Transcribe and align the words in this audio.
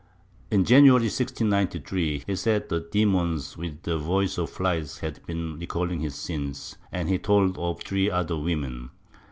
In 0.49 0.65
January 0.65 1.03
1693, 1.09 2.23
he 2.25 2.35
said 2.35 2.69
that 2.69 2.85
the 2.91 2.91
demons 2.91 3.55
with 3.55 3.83
the 3.83 3.99
voice 3.99 4.39
of 4.39 4.49
flies 4.49 4.97
had 4.97 5.23
been 5.27 5.59
recafling 5.59 6.01
his 6.01 6.15
sins, 6.15 6.75
and 6.91 7.07
he 7.07 7.19
told 7.19 7.55
of 7.59 7.83
three 7.83 8.09
other 8.09 8.35
women. 8.35 8.89